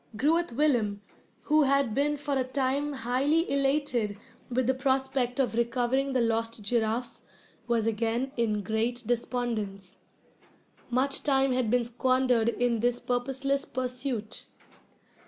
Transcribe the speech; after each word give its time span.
Groot 0.17 0.53
Willem, 0.53 1.03
who 1.43 1.61
had 1.61 1.93
been 1.93 2.17
for 2.17 2.33
a 2.35 2.43
time 2.43 2.91
highly 2.91 3.47
elated 3.51 4.17
with 4.49 4.65
the 4.65 4.73
prospect 4.73 5.39
of 5.39 5.53
recovering 5.53 6.11
the 6.13 6.21
lost 6.21 6.63
giraffes, 6.63 7.21
was 7.67 7.85
again 7.85 8.31
in 8.35 8.63
great 8.63 9.03
despondence. 9.05 9.97
Much 10.89 11.21
time 11.21 11.51
had 11.53 11.69
been 11.69 11.83
squandered 11.85 12.49
in 12.49 12.79
this 12.79 12.99
purposeless 12.99 13.63
pursuit. 13.63 14.45